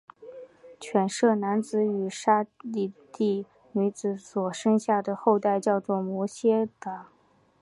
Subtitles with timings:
[0.79, 6.89] 吠舍男子与刹帝利女子所生下的后代叫做摩偈闼。